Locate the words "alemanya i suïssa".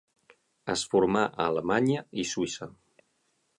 1.53-2.71